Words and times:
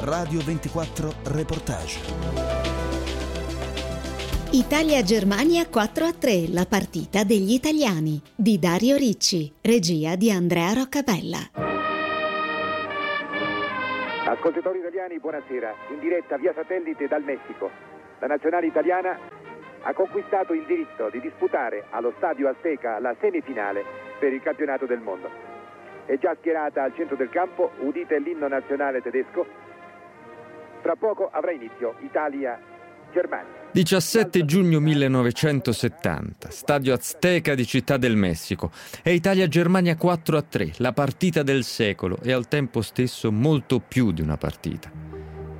Radio 0.00 0.38
24 0.38 1.10
Reportage. 1.34 1.98
Italia-Germania 4.52 5.66
4 5.66 6.04
a 6.04 6.12
3, 6.12 6.52
la 6.54 6.66
partita 6.70 7.24
degli 7.24 7.50
italiani 7.50 8.22
di 8.32 8.60
Dario 8.60 8.94
Ricci, 8.94 9.52
regia 9.60 10.14
di 10.14 10.30
Andrea 10.30 10.72
Roccabella. 10.72 11.50
Ascoltatori 14.30 14.78
italiani, 14.78 15.18
buonasera. 15.18 15.74
In 15.90 15.98
diretta 15.98 16.36
via 16.36 16.54
satellite 16.54 17.08
dal 17.08 17.24
Messico. 17.24 17.68
La 18.20 18.28
nazionale 18.28 18.66
italiana 18.66 19.18
ha 19.82 19.92
conquistato 19.94 20.52
il 20.52 20.64
diritto 20.64 21.10
di 21.10 21.20
disputare 21.20 21.86
allo 21.90 22.14
Stadio 22.18 22.48
Azteca 22.48 23.00
la 23.00 23.16
semifinale 23.18 23.82
per 24.20 24.32
il 24.32 24.42
campionato 24.42 24.86
del 24.86 25.00
mondo. 25.00 25.28
È 26.06 26.16
già 26.18 26.36
schierata 26.38 26.84
al 26.84 26.94
centro 26.94 27.16
del 27.16 27.30
campo, 27.30 27.72
udite 27.80 28.16
l'inno 28.20 28.46
nazionale 28.46 29.02
tedesco 29.02 29.66
tra 30.82 30.96
poco 30.96 31.28
avrà 31.30 31.52
inizio 31.52 31.94
Italia-Germania. 32.00 33.56
17 33.70 34.44
giugno 34.44 34.80
1970, 34.80 36.50
stadio 36.50 36.94
Azteca 36.94 37.54
di 37.54 37.66
Città 37.66 37.98
del 37.98 38.16
Messico. 38.16 38.70
È 39.02 39.10
Italia-Germania 39.10 39.96
4 39.96 40.36
a 40.38 40.42
3, 40.42 40.72
la 40.78 40.92
partita 40.92 41.42
del 41.42 41.64
secolo 41.64 42.18
e 42.22 42.32
al 42.32 42.48
tempo 42.48 42.80
stesso 42.80 43.30
molto 43.30 43.78
più 43.80 44.10
di 44.12 44.22
una 44.22 44.38
partita. 44.38 45.07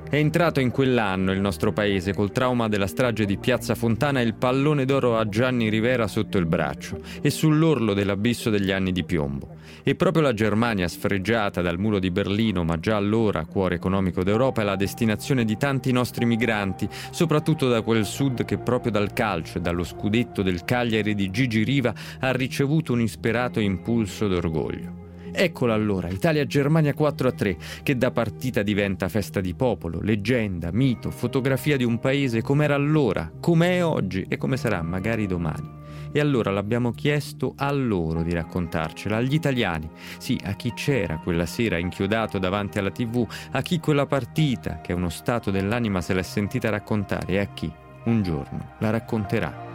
È 0.09 0.15
entrato 0.15 0.59
in 0.59 0.71
quell'anno 0.71 1.31
il 1.31 1.39
nostro 1.39 1.71
paese 1.71 2.15
col 2.15 2.31
trauma 2.31 2.67
della 2.67 2.87
strage 2.87 3.25
di 3.25 3.37
Piazza 3.37 3.75
Fontana 3.75 4.19
e 4.19 4.23
il 4.23 4.33
pallone 4.33 4.83
d'oro 4.83 5.19
a 5.19 5.29
Gianni 5.29 5.69
Rivera 5.69 6.07
sotto 6.07 6.39
il 6.39 6.47
braccio 6.47 6.99
e 7.21 7.29
sull'orlo 7.29 7.93
dell'abisso 7.93 8.49
degli 8.49 8.71
anni 8.71 8.91
di 8.91 9.03
piombo. 9.03 9.57
E 9.83 9.93
proprio 9.93 10.23
la 10.23 10.33
Germania, 10.33 10.87
sfregiata 10.87 11.61
dal 11.61 11.77
muro 11.77 11.99
di 11.99 12.09
Berlino, 12.09 12.63
ma 12.63 12.79
già 12.79 12.95
allora 12.95 13.45
cuore 13.45 13.75
economico 13.75 14.23
d'Europa, 14.23 14.61
è 14.61 14.65
la 14.65 14.75
destinazione 14.75 15.45
di 15.45 15.57
tanti 15.57 15.91
nostri 15.91 16.25
migranti, 16.25 16.89
soprattutto 17.11 17.69
da 17.69 17.83
quel 17.83 18.03
sud 18.03 18.45
che 18.45 18.57
proprio 18.57 18.91
dal 18.91 19.13
calcio 19.13 19.59
e 19.59 19.61
dallo 19.61 19.83
scudetto 19.83 20.41
del 20.41 20.65
Cagliari 20.65 21.13
di 21.13 21.29
Gigi 21.29 21.63
Riva 21.63 21.93
ha 22.19 22.31
ricevuto 22.31 22.93
un 22.93 23.01
isperato 23.01 23.59
impulso 23.59 24.27
d'orgoglio. 24.27 25.08
Eccola 25.31 25.73
allora, 25.73 26.09
Italia-Germania 26.09 26.93
4-3, 26.97 27.57
che 27.83 27.97
da 27.97 28.11
partita 28.11 28.63
diventa 28.63 29.09
festa 29.09 29.39
di 29.41 29.53
popolo, 29.53 29.99
leggenda, 30.01 30.71
mito, 30.71 31.11
fotografia 31.11 31.77
di 31.77 31.83
un 31.83 31.99
paese 31.99 32.41
come 32.41 32.63
era 32.63 32.75
allora, 32.75 33.31
come 33.39 33.77
è 33.77 33.83
oggi 33.83 34.25
e 34.27 34.37
come 34.37 34.57
sarà 34.57 34.81
magari 34.81 35.27
domani. 35.27 35.77
E 36.11 36.19
allora 36.19 36.49
l'abbiamo 36.49 36.91
chiesto 36.91 37.53
a 37.55 37.71
loro 37.71 38.23
di 38.23 38.33
raccontarcela, 38.33 39.17
agli 39.17 39.35
italiani, 39.35 39.87
sì, 40.17 40.39
a 40.43 40.53
chi 40.53 40.73
c'era 40.73 41.19
quella 41.19 41.45
sera 41.45 41.77
inchiodato 41.77 42.39
davanti 42.39 42.79
alla 42.79 42.91
tv, 42.91 43.27
a 43.51 43.61
chi 43.61 43.79
quella 43.79 44.07
partita, 44.07 44.81
che 44.81 44.91
è 44.91 44.95
uno 44.95 45.09
stato 45.09 45.51
dell'anima, 45.51 46.01
se 46.01 46.15
l'è 46.15 46.23
sentita 46.23 46.69
raccontare 46.69 47.33
e 47.33 47.37
a 47.37 47.45
chi 47.45 47.71
un 48.05 48.23
giorno 48.23 48.71
la 48.79 48.89
racconterà. 48.89 49.68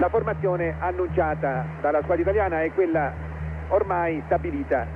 La 0.00 0.08
formazione 0.08 0.76
annunciata 0.78 1.66
dalla 1.82 2.00
squadra 2.00 2.22
italiana 2.22 2.62
è 2.62 2.72
quella 2.72 3.12
ormai 3.68 4.22
stabilita 4.24 4.86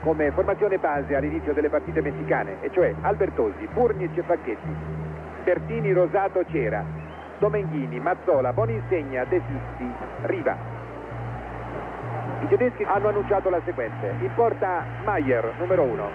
come 0.00 0.30
formazione 0.30 0.78
base 0.78 1.14
all'inizio 1.14 1.52
delle 1.52 1.68
partite 1.68 2.00
messicane, 2.00 2.56
e 2.62 2.70
cioè 2.72 2.94
Albertosi, 3.02 3.68
Purnic 3.74 4.16
e 4.16 4.22
Facchetti, 4.22 4.74
Bertini, 5.44 5.92
Rosato, 5.92 6.46
Cera, 6.46 6.82
Domenghini, 7.40 8.00
Mazzola, 8.00 8.54
Boninsegna, 8.54 9.24
De 9.24 9.42
Sisti, 9.46 9.92
Riva. 10.22 10.56
I 12.40 12.48
tedeschi 12.48 12.84
hanno 12.84 13.08
annunciato 13.08 13.50
la 13.50 13.60
seguente. 13.66 14.14
In 14.18 14.30
porta 14.34 14.82
Mayer, 15.04 15.52
numero 15.58 15.82
1. 15.82 16.08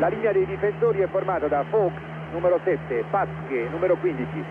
La 0.00 0.08
linea 0.08 0.32
dei 0.32 0.46
difensori 0.46 0.98
è 0.98 1.06
formata 1.06 1.46
da 1.46 1.62
Fox, 1.70 1.92
numero 2.32 2.58
7, 2.64 3.04
Pasche, 3.08 3.68
numero 3.70 3.94
15, 3.94 4.44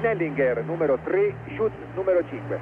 Schnellinger 0.00 0.62
numero 0.64 0.98
3, 1.04 1.34
Schutz 1.54 1.74
numero 1.94 2.24
5. 2.26 2.58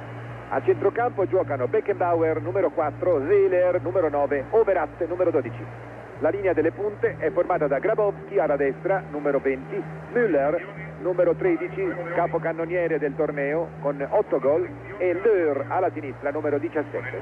A 0.49 0.61
centrocampo 0.61 1.25
giocano 1.25 1.67
Beckenbauer 1.67 2.41
numero 2.41 2.69
4, 2.69 3.27
Zehler 3.27 3.81
numero 3.81 4.09
9, 4.09 4.45
Overath 4.49 5.07
numero 5.07 5.31
12. 5.31 5.57
La 6.19 6.29
linea 6.29 6.51
delle 6.51 6.71
punte 6.71 7.15
è 7.17 7.31
formata 7.31 7.67
da 7.67 7.79
Grabowski 7.79 8.37
alla 8.39 8.57
destra, 8.57 9.01
numero 9.09 9.39
20, 9.39 9.81
Müller, 10.11 10.61
numero 10.99 11.33
13, 11.33 11.93
capocannoniere 12.13 12.99
del 12.99 13.15
torneo 13.15 13.69
con 13.79 14.05
8 14.05 14.39
gol, 14.39 14.67
e 14.97 15.13
Leur 15.13 15.63
alla 15.69 15.89
sinistra, 15.93 16.31
numero 16.31 16.57
17. 16.57 17.21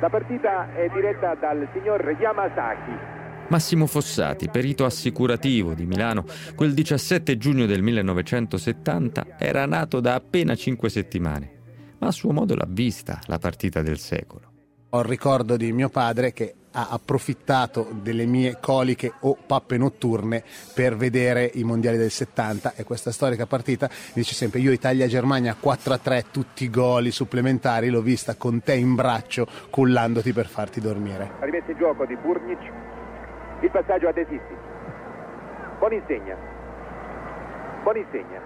La 0.00 0.08
partita 0.08 0.68
è 0.74 0.88
diretta 0.88 1.34
dal 1.38 1.68
signor 1.74 2.02
Yamasaki, 2.18 3.15
Massimo 3.48 3.86
Fossati, 3.86 4.48
perito 4.48 4.84
assicurativo 4.84 5.72
di 5.72 5.86
Milano, 5.86 6.24
quel 6.56 6.74
17 6.74 7.38
giugno 7.38 7.66
del 7.66 7.80
1970 7.80 9.36
era 9.38 9.66
nato 9.66 10.00
da 10.00 10.14
appena 10.14 10.56
cinque 10.56 10.88
settimane, 10.88 11.50
ma 11.98 12.08
a 12.08 12.10
suo 12.12 12.32
modo 12.32 12.56
l'ha 12.56 12.66
vista 12.68 13.20
la 13.26 13.38
partita 13.38 13.82
del 13.82 13.98
secolo. 13.98 14.50
Ho 14.90 14.98
il 14.98 15.04
ricordo 15.04 15.56
di 15.56 15.72
mio 15.72 15.88
padre 15.88 16.32
che 16.32 16.54
ha 16.72 16.88
approfittato 16.90 17.88
delle 18.02 18.26
mie 18.26 18.58
coliche 18.60 19.12
o 19.20 19.36
pappe 19.46 19.78
notturne 19.78 20.42
per 20.74 20.96
vedere 20.96 21.50
i 21.54 21.62
mondiali 21.62 21.96
del 21.96 22.10
70 22.10 22.74
e 22.74 22.84
questa 22.84 23.12
storica 23.12 23.46
partita 23.46 23.88
mi 23.88 24.22
dice 24.22 24.34
sempre 24.34 24.60
io 24.60 24.72
Italia-Germania 24.72 25.56
4-3 25.60 26.24
tutti 26.30 26.64
i 26.64 26.70
gol 26.70 27.10
supplementari 27.10 27.88
l'ho 27.88 28.02
vista 28.02 28.34
con 28.34 28.60
te 28.60 28.74
in 28.74 28.94
braccio 28.94 29.46
cullandoti 29.70 30.32
per 30.32 30.48
farti 30.48 30.80
dormire. 30.80 31.32
Rimette 31.40 31.72
in 31.72 31.78
gioco 31.78 32.04
di 32.04 32.16
Burnic 32.16 32.95
il 33.60 33.70
passaggio 33.70 34.08
a 34.08 34.12
De 34.12 34.26
Sisti. 34.28 34.54
Boninsegna. 35.78 36.36
Boninsegna. 37.82 38.40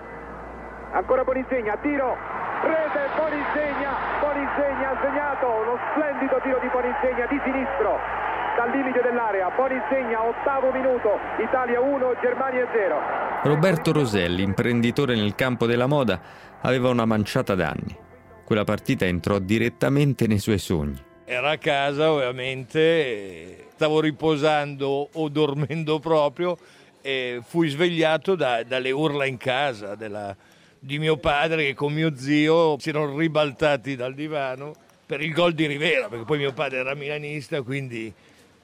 Ancora 0.93 1.25
Boninsegna, 1.25 1.77
tiro. 1.79 2.17
Rete 2.63 3.09
Boninsegna. 3.17 3.93
Boninsegna 4.21 4.91
ha 4.91 4.99
segnato 5.01 5.47
uno 5.47 5.79
splendido 5.91 6.41
tiro 6.43 6.59
di 6.61 6.69
Boninsegna 6.69 7.27
di 7.27 7.41
sinistro 7.45 7.99
dal 8.57 8.71
limite 8.71 9.01
dell'area. 9.03 9.51
Boninsegna, 9.51 10.23
ottavo 10.23 10.71
minuto. 10.73 11.19
Italia 11.39 11.81
1, 11.81 12.15
Germania 12.21 12.67
0. 12.73 13.01
Roberto 13.45 13.93
Roselli, 13.93 14.43
imprenditore 14.43 15.15
nel 15.15 15.35
campo 15.35 15.67
della 15.67 15.87
moda, 15.87 16.21
aveva 16.61 16.91
una 16.91 17.07
manciata 17.07 17.55
d'anni. 17.55 17.97
Quella 18.45 18.65
partita 18.65 19.07
entrò 19.07 19.39
direttamente 19.39 20.27
nei 20.27 20.39
suoi 20.39 20.59
sogni. 20.59 21.09
Era 21.33 21.51
a 21.51 21.59
casa 21.59 22.11
ovviamente, 22.11 23.69
stavo 23.75 24.01
riposando 24.01 25.11
o 25.13 25.29
dormendo 25.29 26.01
proprio 26.01 26.59
e 27.01 27.39
fui 27.47 27.69
svegliato 27.69 28.35
da, 28.35 28.65
dalle 28.65 28.91
urla 28.91 29.27
in 29.27 29.37
casa 29.37 29.95
della, 29.95 30.37
di 30.77 30.99
mio 30.99 31.19
padre 31.19 31.67
che 31.67 31.75
con 31.75 31.93
mio 31.93 32.17
zio 32.17 32.77
si 32.81 32.89
erano 32.89 33.17
ribaltati 33.17 33.95
dal 33.95 34.13
divano 34.13 34.75
per 35.07 35.21
il 35.21 35.33
gol 35.33 35.53
di 35.53 35.67
Rivera, 35.67 36.09
perché 36.09 36.25
poi 36.25 36.39
mio 36.39 36.53
padre 36.53 36.79
era 36.79 36.97
milanista, 36.97 37.63
quindi 37.63 38.13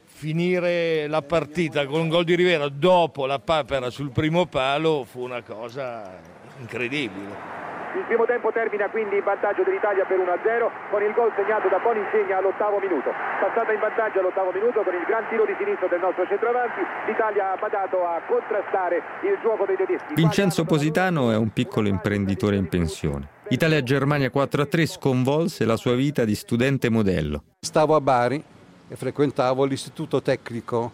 finire 0.05 1.07
la 1.07 1.23
partita 1.23 1.87
con 1.87 2.01
un 2.01 2.09
gol 2.09 2.25
di 2.25 2.35
Rivera 2.35 2.67
dopo 2.69 3.27
la 3.27 3.39
papera 3.39 3.91
sul 3.91 4.11
primo 4.11 4.47
palo 4.47 5.05
fu 5.05 5.21
una 5.21 5.43
cosa 5.43 6.19
incredibile. 6.59 7.66
Il 7.95 8.05
primo 8.05 8.27
tempo 8.27 8.51
termina 8.51 8.89
quindi 8.89 9.17
in 9.17 9.25
vantaggio 9.25 9.63
dell'Italia 9.63 10.05
per 10.05 10.19
1-0 10.19 10.91
con 10.91 11.03
il 11.03 11.13
gol 11.13 11.33
segnato 11.37 11.69
da 11.69 11.79
Boninsegna 11.79 12.39
all'ottavo 12.39 12.79
minuto. 12.79 13.11
Passata 13.41 13.73
in 13.73 13.81
vantaggio 13.81 14.19
all'ottavo 14.21 14.51
minuto 14.53 14.83
con 14.83 14.95
il 14.95 15.05
gran 15.07 15.25
tiro 15.29 15.47
di 15.47 15.55
sinistra 15.57 15.87
del 15.87 16.01
nostro 16.01 16.27
centroavanti, 16.27 16.81
l'Italia 17.07 17.53
ha 17.53 17.57
badato 17.57 18.05
a 18.05 18.21
contrastare 18.27 19.03
il 19.23 19.39
gioco 19.41 19.65
dei 19.65 19.77
tedeschi. 19.77 20.15
Vincenzo 20.15 20.65
Positano 20.65 21.31
è 21.31 21.37
un 21.37 21.51
piccolo 21.51 21.89
imprenditore 21.89 22.57
in 22.57 22.69
pensione. 22.69 23.29
Italia-Germania 23.49 24.31
4-3 24.35 24.87
sconvolse 24.87 25.65
la 25.65 25.77
sua 25.77 25.95
vita 25.95 26.25
di 26.25 26.35
studente 26.35 26.91
modello. 26.91 27.45
Stavo 27.61 27.95
a 27.95 28.01
Bari 28.01 28.43
e 28.89 28.97
frequentavo 28.97 29.65
l'istituto 29.65 30.21
tecnico 30.21 30.91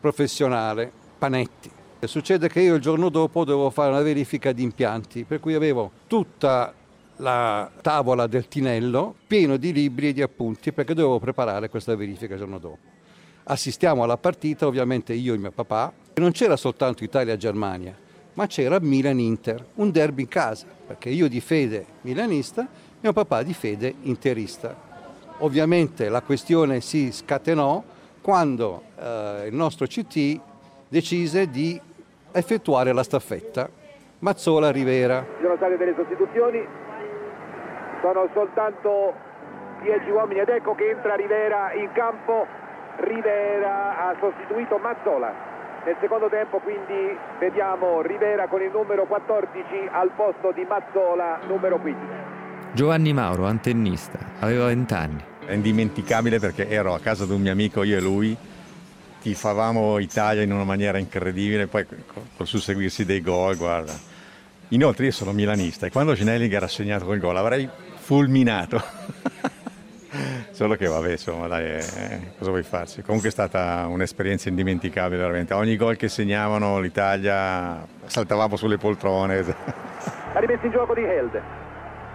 professionale 0.00 0.90
Panetti 1.18 1.80
Succede 2.04 2.48
che 2.48 2.60
io 2.60 2.74
il 2.74 2.80
giorno 2.80 3.10
dopo 3.10 3.44
dovevo 3.44 3.70
fare 3.70 3.90
una 3.90 4.00
verifica 4.00 4.50
di 4.50 4.64
impianti, 4.64 5.22
per 5.22 5.38
cui 5.38 5.54
avevo 5.54 5.92
tutta 6.08 6.74
la 7.18 7.70
tavola 7.80 8.26
del 8.26 8.48
tinello 8.48 9.14
pieno 9.24 9.56
di 9.56 9.72
libri 9.72 10.08
e 10.08 10.12
di 10.12 10.20
appunti 10.20 10.72
perché 10.72 10.94
dovevo 10.94 11.20
preparare 11.20 11.68
questa 11.68 11.94
verifica 11.94 12.32
il 12.32 12.40
giorno 12.40 12.58
dopo. 12.58 12.78
Assistiamo 13.44 14.02
alla 14.02 14.16
partita, 14.16 14.66
ovviamente 14.66 15.12
io 15.12 15.34
e 15.34 15.38
mio 15.38 15.52
papà, 15.52 15.92
e 16.12 16.20
non 16.20 16.32
c'era 16.32 16.56
soltanto 16.56 17.04
Italia-Germania, 17.04 17.96
ma 18.34 18.48
c'era 18.48 18.80
Milan-Inter, 18.80 19.64
un 19.74 19.92
derby 19.92 20.22
in 20.22 20.28
casa, 20.28 20.66
perché 20.84 21.08
io 21.08 21.28
di 21.28 21.40
fede 21.40 21.86
milanista, 22.00 22.66
mio 23.00 23.12
papà 23.12 23.44
di 23.44 23.54
fede 23.54 23.94
interista. 24.02 24.76
Ovviamente 25.38 26.08
la 26.08 26.22
questione 26.22 26.80
si 26.80 27.12
scatenò 27.12 27.80
quando 28.20 28.82
eh, 28.98 29.46
il 29.46 29.54
nostro 29.54 29.86
CT 29.86 30.40
decise 30.88 31.48
di 31.48 31.80
effettuare 32.32 32.92
la 32.92 33.02
staffetta. 33.02 33.68
Mazzola 34.20 34.70
Rivera. 34.70 35.24
Ci 35.36 35.42
sono 35.42 35.56
state 35.56 35.76
delle 35.76 35.94
sostituzioni, 35.96 36.64
sono 38.00 38.28
soltanto 38.32 39.14
10 39.82 40.10
uomini 40.10 40.40
ed 40.40 40.48
ecco 40.48 40.74
che 40.74 40.90
entra 40.90 41.14
Rivera 41.14 41.72
in 41.72 41.90
campo 41.92 42.46
Rivera 42.98 43.98
ha 43.98 44.16
sostituito 44.20 44.78
Mazzola. 44.78 45.50
Nel 45.84 45.96
secondo 46.00 46.28
tempo 46.28 46.58
quindi 46.58 47.16
vediamo 47.40 48.02
Rivera 48.02 48.46
con 48.46 48.62
il 48.62 48.70
numero 48.70 49.06
14 49.06 49.88
al 49.90 50.10
posto 50.14 50.52
di 50.52 50.64
Mazzola 50.68 51.40
numero 51.48 51.78
15. 51.78 52.00
Giovanni 52.72 53.12
Mauro, 53.12 53.46
antennista, 53.46 54.18
aveva 54.38 54.66
20 54.66 54.94
anni. 54.94 55.24
È 55.44 55.52
indimenticabile 55.52 56.38
perché 56.38 56.68
ero 56.68 56.94
a 56.94 57.00
casa 57.00 57.26
di 57.26 57.32
un 57.32 57.40
mio 57.40 57.52
amico, 57.52 57.82
io 57.82 57.98
e 57.98 58.00
lui, 58.00 58.36
tifavamo 59.22 60.00
Italia 60.00 60.42
in 60.42 60.52
una 60.52 60.64
maniera 60.64 60.98
incredibile, 60.98 61.68
poi 61.68 61.86
col 62.36 62.46
susseguirsi 62.46 63.04
dei 63.04 63.22
gol, 63.22 63.56
guarda. 63.56 63.92
Inoltre 64.68 65.06
io 65.06 65.12
sono 65.12 65.32
milanista 65.32 65.86
e 65.86 65.90
quando 65.90 66.14
Schnellinger 66.14 66.62
ha 66.62 66.68
segnato 66.68 67.04
quel 67.04 67.20
gol 67.20 67.36
avrei 67.36 67.68
fulminato. 67.94 68.82
Solo 70.50 70.74
che 70.76 70.86
vabbè, 70.86 71.12
insomma, 71.12 71.46
dai, 71.46 71.64
eh, 71.64 72.32
cosa 72.36 72.50
vuoi 72.50 72.62
farci? 72.62 73.02
Comunque 73.02 73.28
è 73.28 73.32
stata 73.32 73.86
un'esperienza 73.86 74.48
indimenticabile 74.48 75.20
veramente. 75.20 75.54
Ogni 75.54 75.76
gol 75.76 75.96
che 75.96 76.08
segnavano 76.08 76.80
l'Italia 76.80 77.86
saltavamo 78.04 78.56
sulle 78.56 78.76
poltrone. 78.76 79.42
La 80.34 80.40
rimessa 80.40 80.66
in 80.66 80.72
gioco 80.72 80.94
di 80.94 81.02
Held. 81.02 81.40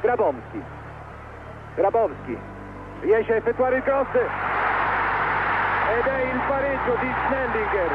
Grabowski. 0.02 0.62
Grabowski 1.76 2.38
riesce 3.02 3.34
a 3.34 3.36
effettuare 3.38 3.78
il 3.78 3.84
cross 3.84 4.67
ed 5.90 6.06
è 6.06 6.22
il 6.22 6.42
pareggio 6.48 6.98
di 7.00 7.14
Schnellinger. 7.26 7.92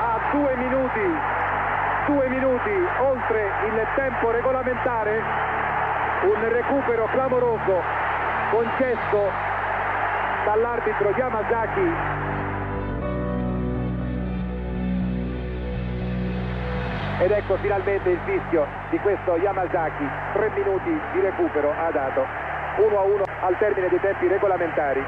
A 0.00 0.20
due 0.30 0.56
minuti, 0.56 1.18
due 2.06 2.28
minuti 2.28 2.86
oltre 3.00 3.50
il 3.66 3.86
tempo 3.96 4.30
regolamentare, 4.30 5.22
un 6.22 6.48
recupero 6.48 7.06
clamoroso 7.06 7.82
concesso 8.50 9.30
dall'arbitro 10.44 11.10
Yamazaki. 11.10 11.92
Ed 17.20 17.30
ecco 17.32 17.56
finalmente 17.56 18.10
il 18.10 18.20
fischio 18.24 18.66
di 18.90 18.98
questo 19.00 19.36
Yamazaki. 19.36 20.08
Tre 20.32 20.50
minuti 20.50 21.00
di 21.12 21.20
recupero 21.20 21.74
ha 21.76 21.90
dato. 21.90 22.24
1 22.76 22.96
a 22.96 23.02
1 23.02 23.24
al 23.40 23.58
termine 23.58 23.88
dei 23.88 23.98
tempi 23.98 24.28
regolamentari 24.28 25.04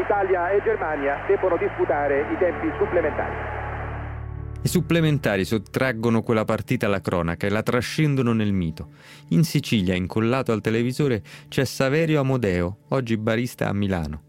Italia 0.00 0.50
e 0.50 0.62
Germania 0.62 1.24
debbono 1.26 1.56
disputare 1.56 2.20
i 2.32 2.38
tempi 2.38 2.70
supplementari 2.78 3.60
i 4.64 4.68
supplementari 4.68 5.44
sottraggono 5.44 6.22
quella 6.22 6.44
partita 6.44 6.86
alla 6.86 7.00
cronaca 7.00 7.48
e 7.48 7.50
la 7.50 7.64
trascendono 7.64 8.32
nel 8.32 8.52
mito. 8.52 8.90
In 9.30 9.42
Sicilia, 9.42 9.96
incollato 9.96 10.52
al 10.52 10.60
televisore, 10.60 11.20
c'è 11.48 11.64
Saverio 11.64 12.20
Amodeo, 12.20 12.76
oggi 12.90 13.16
barista 13.16 13.66
a 13.66 13.72
Milano. 13.72 14.22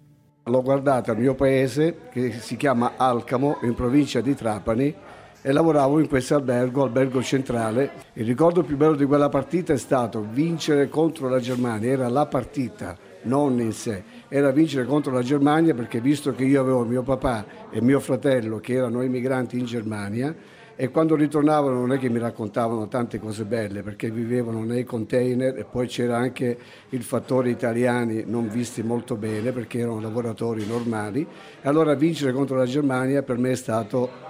L'ho 0.45 0.61
guardata 0.63 1.11
al 1.11 1.19
mio 1.19 1.35
paese, 1.35 2.09
che 2.11 2.31
si 2.31 2.57
chiama 2.57 2.93
Alcamo, 2.97 3.59
in 3.61 3.75
provincia 3.75 4.21
di 4.21 4.33
Trapani, 4.33 4.95
e 5.39 5.51
lavoravo 5.51 5.99
in 5.99 6.07
questo 6.07 6.33
albergo, 6.33 6.81
albergo 6.81 7.21
centrale. 7.21 7.91
Il 8.13 8.25
ricordo 8.25 8.63
più 8.63 8.75
bello 8.75 8.95
di 8.95 9.05
quella 9.05 9.29
partita 9.29 9.73
è 9.73 9.77
stato 9.77 10.25
vincere 10.27 10.89
contro 10.89 11.29
la 11.29 11.39
Germania, 11.39 11.91
era 11.91 12.09
la 12.09 12.25
partita, 12.25 12.97
non 13.23 13.59
in 13.59 13.71
sé 13.71 14.03
era 14.27 14.51
vincere 14.51 14.85
contro 14.85 15.11
la 15.11 15.21
Germania 15.21 15.73
perché 15.73 15.99
visto 15.99 16.33
che 16.33 16.43
io 16.43 16.61
avevo 16.61 16.83
mio 16.85 17.03
papà 17.03 17.45
e 17.69 17.81
mio 17.81 17.99
fratello 17.99 18.59
che 18.59 18.73
erano 18.73 19.01
immigranti 19.01 19.57
in 19.57 19.65
Germania 19.65 20.35
e 20.75 20.89
quando 20.89 21.15
ritornavano 21.15 21.79
non 21.79 21.93
è 21.93 21.99
che 21.99 22.09
mi 22.09 22.17
raccontavano 22.17 22.87
tante 22.87 23.19
cose 23.19 23.45
belle 23.45 23.83
perché 23.83 24.09
vivevano 24.09 24.63
nei 24.63 24.83
container 24.83 25.57
e 25.57 25.65
poi 25.65 25.87
c'era 25.87 26.17
anche 26.17 26.57
il 26.89 27.03
fattore 27.03 27.49
italiani 27.49 28.23
non 28.25 28.49
visti 28.49 28.81
molto 28.81 29.15
bene 29.15 29.51
perché 29.51 29.79
erano 29.79 30.01
lavoratori 30.01 30.65
normali 30.65 31.21
e 31.61 31.67
allora 31.67 31.93
vincere 31.93 32.33
contro 32.33 32.57
la 32.57 32.65
Germania 32.65 33.21
per 33.21 33.37
me 33.37 33.51
è 33.51 33.55
stato 33.55 34.23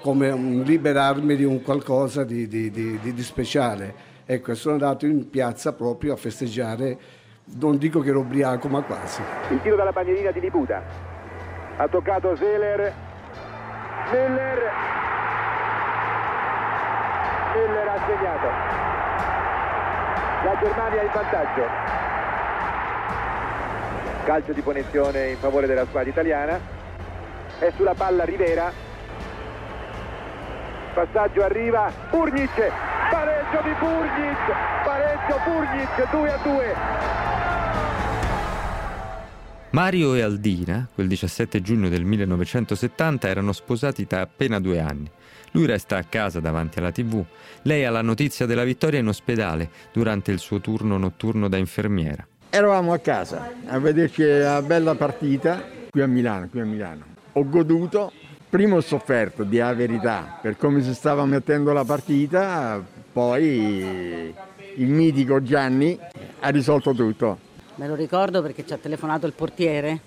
come 0.00 0.34
liberarmi 0.64 1.36
di 1.36 1.44
un 1.44 1.62
qualcosa 1.62 2.24
di, 2.24 2.48
di, 2.48 2.70
di, 2.70 2.98
di 3.00 3.22
speciale. 3.22 4.08
Ecco, 4.24 4.54
sono 4.54 4.74
andato 4.74 5.06
in 5.06 5.28
piazza 5.28 5.72
proprio 5.72 6.14
a 6.14 6.16
festeggiare 6.16 6.98
non 7.58 7.78
dico 7.78 8.00
che 8.00 8.10
ero 8.10 8.20
ubriaco, 8.20 8.68
ma 8.68 8.82
quasi. 8.82 9.22
Il 9.48 9.60
tiro 9.62 9.76
dalla 9.76 9.92
bandierina 9.92 10.30
di 10.30 10.40
Libuda. 10.40 10.82
Ha 11.76 11.88
toccato 11.88 12.36
Seller. 12.36 12.92
Miller. 14.12 14.58
Miller 17.54 17.88
ha 17.88 17.98
segnato. 18.06 18.46
La 20.44 20.58
Germania 20.62 21.02
in 21.02 21.10
vantaggio. 21.12 21.66
Calcio 24.24 24.52
di 24.52 24.60
punizione 24.60 25.28
in 25.30 25.36
favore 25.38 25.66
della 25.66 25.86
squadra 25.86 26.10
italiana. 26.10 26.60
È 27.58 27.70
sulla 27.76 27.94
palla 27.94 28.24
Rivera. 28.24 28.70
Passaggio 30.94 31.42
arriva. 31.42 31.90
Purnic. 32.10 32.72
Pareggio 33.10 33.60
di 33.62 33.72
Purnic. 33.78 34.54
Pareggio 34.84 35.40
Purnic 35.44 36.10
2 36.10 36.32
a 36.32 36.38
2. 36.42 37.29
Mario 39.72 40.16
e 40.16 40.22
Aldina, 40.22 40.88
quel 40.92 41.06
17 41.06 41.62
giugno 41.62 41.88
del 41.88 42.04
1970, 42.04 43.28
erano 43.28 43.52
sposati 43.52 44.04
da 44.04 44.22
appena 44.22 44.58
due 44.58 44.80
anni. 44.80 45.08
Lui 45.52 45.66
resta 45.66 45.96
a 45.96 46.02
casa 46.02 46.40
davanti 46.40 46.80
alla 46.80 46.90
tv, 46.90 47.24
lei 47.62 47.84
ha 47.84 47.90
la 47.90 48.02
notizia 48.02 48.46
della 48.46 48.64
vittoria 48.64 48.98
in 48.98 49.06
ospedale 49.06 49.70
durante 49.92 50.32
il 50.32 50.40
suo 50.40 50.60
turno 50.60 50.98
notturno 50.98 51.48
da 51.48 51.56
infermiera. 51.56 52.26
Eravamo 52.50 52.92
a 52.92 52.98
casa 52.98 53.52
a 53.66 53.78
vederci 53.78 54.24
la 54.24 54.60
bella 54.60 54.96
partita 54.96 55.62
qui 55.88 56.02
a 56.02 56.06
Milano, 56.08 56.48
qui 56.48 56.58
a 56.58 56.64
Milano. 56.64 57.04
Ho 57.34 57.48
goduto, 57.48 58.12
prima 58.48 58.74
ho 58.74 58.80
sofferto 58.80 59.44
di 59.44 59.58
la 59.58 59.72
verità 59.72 60.40
per 60.42 60.56
come 60.56 60.82
si 60.82 60.94
stava 60.94 61.24
mettendo 61.26 61.72
la 61.72 61.84
partita, 61.84 62.84
poi 63.12 64.34
il 64.74 64.88
mitico 64.88 65.40
Gianni 65.40 65.96
ha 66.40 66.48
risolto 66.48 66.92
tutto. 66.92 67.49
Me 67.80 67.88
lo 67.88 67.94
ricordo 67.94 68.42
perché 68.42 68.66
ci 68.66 68.74
ha 68.74 68.76
telefonato 68.76 69.26
il 69.26 69.32
portiere. 69.32 70.00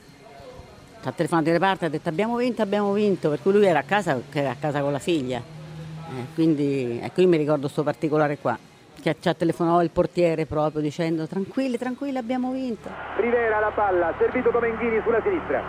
Ci 1.02 1.08
ha 1.08 1.12
telefonato 1.12 1.48
in 1.48 1.56
reparto 1.56 1.86
e 1.86 1.88
ha 1.88 1.90
detto 1.90 2.08
abbiamo 2.08 2.36
vinto, 2.36 2.62
abbiamo 2.62 2.94
vinto, 2.94 3.30
per 3.30 3.42
cui 3.42 3.52
lui 3.52 3.66
era 3.66 3.80
a 3.80 3.82
casa, 3.84 4.16
era 4.32 4.52
a 4.52 4.56
casa 4.60 4.82
con 4.82 4.92
la 4.92 5.00
figlia. 5.00 5.40
Eh, 5.40 6.26
quindi 6.36 7.00
ecco 7.02 7.22
io 7.22 7.28
mi 7.28 7.38
ricordo 7.38 7.62
questo 7.62 7.82
particolare 7.82 8.38
qua. 8.38 8.56
Che 9.02 9.16
ci 9.20 9.28
ha 9.28 9.34
telefonato 9.34 9.80
il 9.80 9.90
portiere 9.90 10.46
proprio 10.46 10.84
dicendo 10.84 11.26
tranquilli, 11.26 11.80
tranquilli, 11.80 12.20
abbiamo 12.20 12.52
vinto. 12.52 12.90
Rivera 13.18 13.60
la 13.60 13.72
palla, 13.72 14.14
servito 14.20 14.52
Domenghini 14.52 15.02
sulla 15.02 15.22
sinistra. 15.24 15.64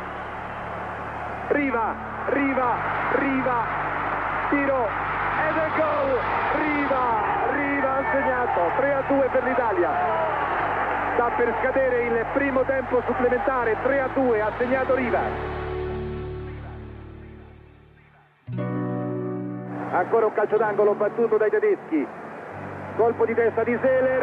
Riva, 1.49 1.97
Riva, 2.29 2.77
Riva, 3.17 3.67
tiro 4.51 4.85
ed 4.85 5.57
è 5.57 5.69
gol! 5.81 6.21
Riva, 6.61 7.23
Riva 7.57 7.97
ha 7.97 8.05
segnato, 8.13 8.61
3 8.77 8.93
a 8.93 9.05
2 9.09 9.29
per 9.33 9.45
l'Italia. 9.45 10.24
Sta 11.15 11.31
per 11.37 11.55
scadere 11.61 12.03
il 12.07 12.27
primo 12.33 12.65
tempo 12.65 13.01
supplementare, 13.07 13.77
3 13.85 14.01
a 14.01 14.09
2, 14.13 14.41
ha 14.41 14.51
segnato 14.59 14.97
Riva. 14.97 15.21
Ancora 19.93 20.27
un 20.27 20.33
calcio 20.33 20.57
d'angolo 20.57 20.95
battuto 20.95 21.37
dai 21.37 21.51
tedeschi. 21.51 22.05
Colpo 22.97 23.25
di 23.27 23.35
testa 23.35 23.63
di 23.63 23.79
Seller. 23.81 24.23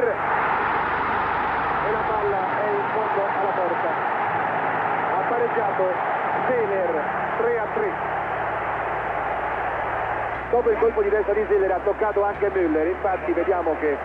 E 1.87 1.91
la 1.91 2.03
palla 2.07 2.39
è 2.59 2.69
in 2.69 2.83
fondo 2.91 3.23
alla 3.39 3.51
porta. 3.55 3.89
Ha 5.15 5.21
pareggiato 5.29 5.83
Seller 6.47 7.03
3 7.37 7.59
a 7.59 7.67
3. 7.73 7.91
Dopo 10.51 10.69
il 10.69 10.77
colpo 10.77 11.01
di 11.03 11.09
testa 11.09 11.31
di 11.31 11.45
Seller 11.47 11.71
ha 11.71 11.79
toccato 11.85 12.21
anche 12.21 12.49
Müller. 12.49 12.87
Infatti 12.87 13.31
vediamo 13.31 13.77
che 13.79 13.97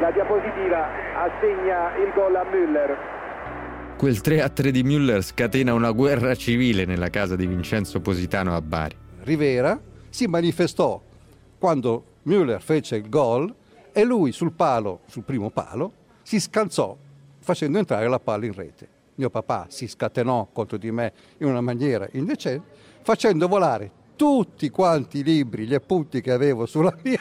la 0.00 0.10
diapositiva 0.10 1.01
assegna 1.14 1.96
il 1.96 2.12
gol 2.14 2.34
a 2.34 2.44
Müller. 2.44 2.96
Quel 3.96 4.14
3-3 4.14 4.68
di 4.68 4.82
Müller 4.82 5.22
scatena 5.22 5.74
una 5.74 5.92
guerra 5.92 6.34
civile 6.34 6.84
nella 6.84 7.10
casa 7.10 7.36
di 7.36 7.46
Vincenzo 7.46 8.00
Positano 8.00 8.54
a 8.54 8.60
Bari. 8.60 8.96
Rivera 9.20 9.78
si 10.08 10.26
manifestò 10.26 11.00
quando 11.58 12.04
Müller 12.24 12.60
fece 12.60 12.96
il 12.96 13.08
gol 13.08 13.54
e 13.92 14.04
lui 14.04 14.32
sul 14.32 14.52
palo, 14.52 15.00
sul 15.06 15.22
primo 15.22 15.50
palo, 15.50 15.92
si 16.22 16.40
scansò 16.40 16.96
facendo 17.38 17.78
entrare 17.78 18.08
la 18.08 18.18
palla 18.18 18.46
in 18.46 18.54
rete. 18.54 18.88
Mio 19.16 19.28
papà 19.28 19.66
si 19.68 19.86
scatenò 19.86 20.48
contro 20.52 20.78
di 20.78 20.90
me 20.90 21.12
in 21.38 21.46
una 21.46 21.60
maniera 21.60 22.08
indecente, 22.12 22.66
facendo 23.02 23.46
volare 23.46 23.90
tutti 24.22 24.70
quanti 24.70 25.18
i 25.18 25.22
libri, 25.24 25.66
gli 25.66 25.74
appunti 25.74 26.20
che 26.20 26.30
avevo 26.30 26.64
mia, 27.02 27.18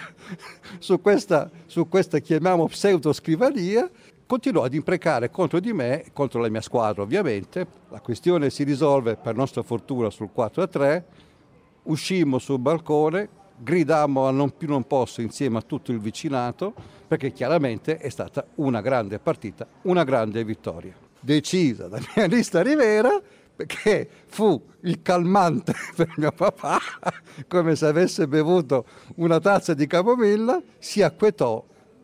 su, 0.77 1.01
questa, 1.01 1.49
su 1.65 1.87
questa, 1.87 2.19
chiamiamo, 2.19 2.67
pseudoscrivania, 2.67 3.89
continuò 4.27 4.61
ad 4.61 4.75
imprecare 4.75 5.31
contro 5.31 5.59
di 5.59 5.73
me, 5.73 6.05
contro 6.13 6.39
la 6.39 6.47
mia 6.47 6.61
squadra 6.61 7.01
ovviamente. 7.01 7.65
La 7.89 8.01
questione 8.01 8.51
si 8.51 8.63
risolve 8.63 9.15
per 9.15 9.35
nostra 9.35 9.63
fortuna 9.63 10.11
sul 10.11 10.29
4 10.31 10.61
a 10.61 10.67
3, 10.67 11.05
uscimmo 11.85 12.37
sul 12.37 12.59
balcone, 12.59 13.27
gridammo 13.57 14.27
a 14.27 14.31
non 14.31 14.55
più 14.55 14.67
non 14.67 14.85
posso 14.85 15.21
insieme 15.21 15.57
a 15.57 15.63
tutto 15.63 15.91
il 15.91 15.99
vicinato, 15.99 16.71
perché 17.07 17.31
chiaramente 17.31 17.97
è 17.97 18.09
stata 18.09 18.45
una 18.57 18.81
grande 18.81 19.17
partita, 19.17 19.65
una 19.83 20.03
grande 20.03 20.43
vittoria. 20.43 20.93
Decisa 21.19 21.87
da 21.87 21.99
mia 22.15 22.27
lista 22.27 22.61
Rivera, 22.61 23.19
perché 23.55 24.07
fu 24.27 24.61
il 24.81 25.01
calmante 25.01 25.73
per 25.95 26.09
mio 26.17 26.31
papà, 26.31 26.77
come 27.47 27.75
se 27.75 27.85
avesse 27.85 28.27
bevuto 28.27 28.85
una 29.17 29.39
tazza 29.39 29.73
di 29.73 29.87
camomilla, 29.87 30.61
si 30.77 31.01
acquetò 31.01 31.63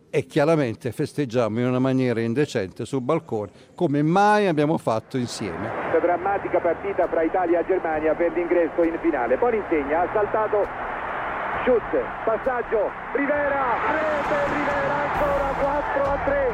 e 0.09 0.25
chiaramente 0.25 0.91
festeggiamo 0.91 1.59
in 1.59 1.67
una 1.67 1.79
maniera 1.79 2.21
indecente 2.21 2.85
sul 2.85 3.01
balcone, 3.01 3.51
come 3.75 4.01
mai 4.01 4.47
abbiamo 4.47 4.77
fatto 4.77 5.17
insieme. 5.17 5.69
Questa 5.69 5.99
drammatica 5.99 6.59
partita 6.59 7.07
fra 7.07 7.23
Italia 7.23 7.59
e 7.59 7.65
Germania 7.65 8.15
per 8.15 8.31
l'ingresso 8.31 8.83
in 8.83 8.97
finale. 9.01 9.37
Poi 9.37 9.57
insegna, 9.57 10.01
ha 10.01 10.09
saltato 10.13 10.65
Schutz, 11.63 11.91
passaggio, 12.23 12.89
Rivera, 13.13 13.75
rete 13.91 14.53
Rivera 14.55 14.95
ancora 15.11 15.47
4 15.59 16.03
a 16.03 16.17
3. 16.23 16.47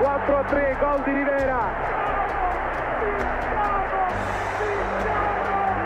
4 0.00 0.36
a 0.36 0.44
3, 0.44 0.76
gol 0.78 1.02
di 1.04 1.12
Rivera. 1.12 2.09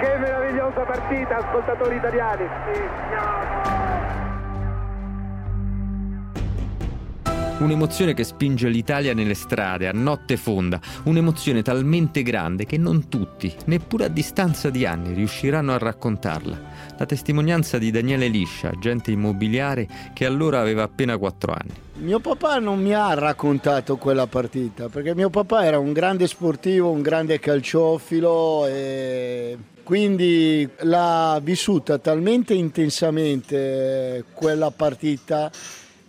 Che 0.00 0.18
meravigliosa 0.18 0.80
partita, 0.82 1.36
ascoltatori 1.36 1.96
italiani. 1.96 3.83
Un'emozione 7.56 8.14
che 8.14 8.24
spinge 8.24 8.68
l'Italia 8.68 9.14
nelle 9.14 9.34
strade 9.34 9.86
a 9.86 9.92
notte 9.92 10.36
fonda, 10.36 10.80
un'emozione 11.04 11.62
talmente 11.62 12.22
grande 12.22 12.66
che 12.66 12.76
non 12.76 13.08
tutti, 13.08 13.54
neppure 13.66 14.06
a 14.06 14.08
distanza 14.08 14.70
di 14.70 14.84
anni, 14.84 15.14
riusciranno 15.14 15.72
a 15.72 15.78
raccontarla. 15.78 16.60
La 16.98 17.06
testimonianza 17.06 17.78
di 17.78 17.92
Daniele 17.92 18.26
Liscia, 18.26 18.70
agente 18.70 19.12
immobiliare 19.12 19.86
che 20.12 20.26
allora 20.26 20.60
aveva 20.60 20.82
appena 20.82 21.16
4 21.16 21.52
anni. 21.52 21.72
Mio 21.98 22.18
papà 22.18 22.58
non 22.58 22.82
mi 22.82 22.92
ha 22.92 23.14
raccontato 23.14 23.96
quella 23.98 24.26
partita 24.26 24.88
perché 24.88 25.14
mio 25.14 25.30
papà 25.30 25.64
era 25.64 25.78
un 25.78 25.92
grande 25.92 26.26
sportivo, 26.26 26.90
un 26.90 27.02
grande 27.02 27.38
calciofilo 27.38 28.66
e 28.66 29.56
quindi 29.84 30.68
l'ha 30.80 31.40
vissuta 31.40 31.98
talmente 31.98 32.52
intensamente 32.52 34.24
quella 34.34 34.72
partita 34.72 35.50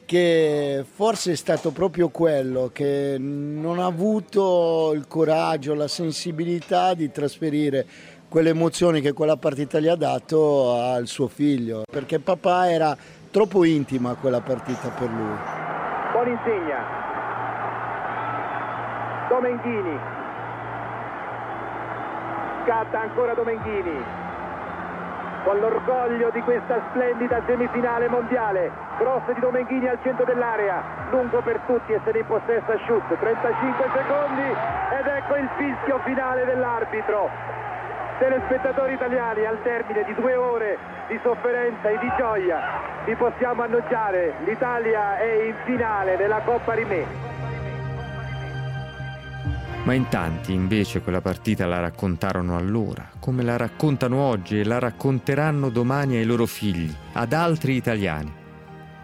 che 0.05 0.85
forse 0.89 1.31
è 1.31 1.35
stato 1.35 1.71
proprio 1.71 2.09
quello 2.09 2.69
che 2.71 3.17
non 3.19 3.79
ha 3.79 3.85
avuto 3.85 4.91
il 4.93 5.07
coraggio, 5.07 5.73
la 5.73 5.87
sensibilità 5.87 6.93
di 6.93 7.11
trasferire 7.11 7.85
quelle 8.29 8.49
emozioni 8.49 9.01
che 9.01 9.13
quella 9.13 9.37
partita 9.37 9.79
gli 9.79 9.87
ha 9.87 9.95
dato 9.95 10.73
al 10.73 11.07
suo 11.07 11.27
figlio, 11.27 11.83
perché 11.89 12.19
papà 12.19 12.69
era 12.69 12.95
troppo 13.31 13.63
intima 13.63 14.15
quella 14.15 14.41
partita 14.41 14.89
per 14.89 15.09
lui. 15.09 15.37
Buon 16.11 16.27
insegna. 16.27 17.03
Domenghini. 19.29 19.99
Scatta 22.63 23.01
ancora 23.01 23.33
Domenghini 23.33 24.24
con 25.45 25.59
l'orgoglio 25.59 26.31
di 26.31 26.41
questa 26.41 26.81
splendida 26.89 27.39
semifinale 27.45 28.09
mondiale. 28.09 28.71
Cross 28.97 29.31
di 29.31 29.39
Domenghini 29.39 29.87
al 29.87 29.99
centro 30.01 30.25
dell'area, 30.25 30.81
lungo 31.11 31.39
per 31.41 31.59
tutti 31.67 31.93
e 31.93 32.01
se 32.03 32.11
ne 32.11 32.19
impossessa 32.19 32.77
Schutz, 32.85 33.05
35 33.19 33.85
secondi 33.93 34.41
ed 34.41 35.05
ecco 35.05 35.35
il 35.35 35.47
fischio 35.55 35.99
finale 36.03 36.45
dell'arbitro. 36.45 37.29
Telespettatori 38.17 38.93
italiani, 38.93 39.45
al 39.45 39.61
termine 39.61 40.03
di 40.03 40.15
due 40.15 40.35
ore 40.35 40.77
di 41.07 41.19
sofferenza 41.21 41.89
e 41.89 41.99
di 41.99 42.11
gioia, 42.17 42.59
vi 43.05 43.13
possiamo 43.13 43.61
annunciare, 43.61 44.33
l'Italia 44.45 45.17
è 45.17 45.43
in 45.43 45.55
finale 45.63 46.17
della 46.17 46.41
Coppa 46.43 46.73
Rimè. 46.73 47.34
Ma 49.85 49.93
in 49.93 50.09
tanti 50.09 50.51
invece 50.51 51.01
quella 51.01 51.21
partita 51.21 51.67
la 51.67 51.79
raccontarono 51.79 52.57
allora, 52.57 53.07
come 53.19 53.43
la 53.43 53.55
raccontano 53.55 54.17
oggi 54.17 54.59
e 54.59 54.63
la 54.63 54.79
racconteranno 54.79 55.69
domani 55.69 56.17
ai 56.17 56.25
loro 56.25 56.47
figli, 56.47 56.91
ad 57.13 57.33
altri 57.33 57.75
italiani. 57.75 58.33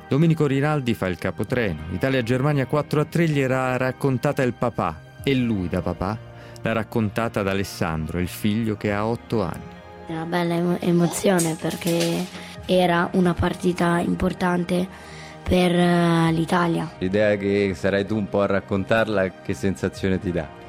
Domenico 0.09 0.47
Rinaldi 0.47 0.95
fa 0.95 1.05
il 1.05 1.19
capotreno, 1.19 1.81
Italia-Germania 1.91 2.67
4-3 2.69 3.27
gli 3.27 3.39
era 3.39 3.77
raccontata 3.77 4.41
il 4.41 4.53
papà 4.53 4.99
e 5.23 5.35
lui 5.35 5.69
da 5.69 5.83
papà 5.83 6.17
l'ha 6.63 6.71
raccontata 6.71 7.41
ad 7.41 7.47
Alessandro, 7.47 8.17
il 8.17 8.27
figlio 8.27 8.75
che 8.75 8.91
ha 8.91 9.05
8 9.05 9.41
anni. 9.43 9.63
È 10.07 10.11
una 10.13 10.25
bella 10.25 10.79
emozione 10.79 11.55
perché 11.61 12.25
era 12.65 13.07
una 13.13 13.35
partita 13.35 13.99
importante 13.99 14.87
per 15.43 15.75
eh, 15.75 16.31
l'Italia. 16.31 16.89
L'idea 16.97 17.35
che 17.35 17.73
sarai 17.75 18.03
tu 18.03 18.17
un 18.17 18.27
po' 18.27 18.41
a 18.41 18.47
raccontarla, 18.47 19.29
che 19.43 19.53
sensazione 19.53 20.19
ti 20.19 20.31
dà? 20.31 20.60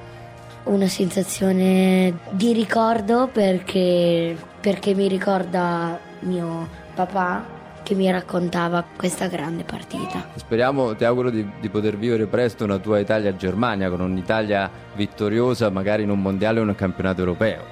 Una 0.64 0.86
sensazione 0.86 2.18
di 2.30 2.52
ricordo 2.52 3.28
perché, 3.32 4.36
perché 4.60 4.94
mi 4.94 5.08
ricorda 5.08 5.98
mio 6.20 6.68
papà 6.94 7.60
che 7.82 7.94
mi 7.94 8.10
raccontava 8.10 8.84
questa 8.96 9.26
grande 9.26 9.64
partita. 9.64 10.28
Speriamo, 10.36 10.94
ti 10.94 11.04
auguro 11.04 11.30
di, 11.30 11.46
di 11.60 11.68
poter 11.68 11.96
vivere 11.96 12.26
presto 12.26 12.64
una 12.64 12.78
tua 12.78 13.00
Italia-Germania 13.00 13.90
con 13.90 14.00
un'Italia 14.00 14.70
vittoriosa 14.94 15.68
magari 15.70 16.04
in 16.04 16.10
un 16.10 16.20
mondiale 16.20 16.60
o 16.60 16.62
in 16.62 16.68
un 16.68 16.74
campionato 16.74 17.20
europeo. 17.20 17.62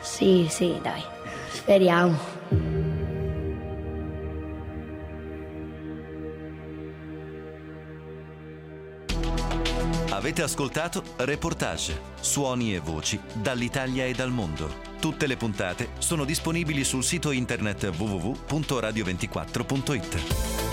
Sì, 0.00 0.46
sì, 0.48 0.78
dai, 0.82 1.02
speriamo. 1.50 2.79
Avete 10.20 10.42
ascoltato 10.42 11.02
Reportage, 11.16 11.98
suoni 12.20 12.74
e 12.74 12.78
voci 12.78 13.18
dall'Italia 13.32 14.04
e 14.04 14.12
dal 14.12 14.30
mondo. 14.30 14.70
Tutte 15.00 15.26
le 15.26 15.38
puntate 15.38 15.92
sono 15.96 16.26
disponibili 16.26 16.84
sul 16.84 17.02
sito 17.02 17.30
internet 17.30 17.90
www.radio24.it. 17.96 20.69